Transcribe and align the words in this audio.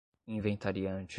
inventariante 0.27 1.09